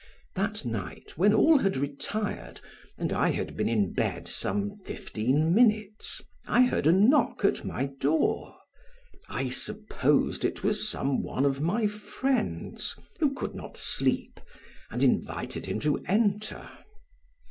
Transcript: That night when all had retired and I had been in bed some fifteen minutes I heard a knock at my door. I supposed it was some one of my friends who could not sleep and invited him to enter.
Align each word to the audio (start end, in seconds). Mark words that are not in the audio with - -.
That 0.33 0.65
night 0.65 1.15
when 1.15 1.31
all 1.31 1.59
had 1.59 1.77
retired 1.77 2.59
and 2.97 3.13
I 3.13 3.29
had 3.29 3.55
been 3.55 3.69
in 3.69 3.93
bed 3.93 4.27
some 4.27 4.79
fifteen 4.83 5.53
minutes 5.53 6.23
I 6.47 6.63
heard 6.63 6.87
a 6.87 6.91
knock 6.91 7.45
at 7.45 7.63
my 7.63 7.85
door. 7.85 8.57
I 9.29 9.49
supposed 9.49 10.43
it 10.43 10.63
was 10.63 10.89
some 10.89 11.21
one 11.21 11.45
of 11.45 11.61
my 11.61 11.85
friends 11.85 12.95
who 13.19 13.35
could 13.35 13.53
not 13.53 13.77
sleep 13.77 14.39
and 14.89 15.03
invited 15.03 15.67
him 15.67 15.79
to 15.81 15.99
enter. 16.07 16.67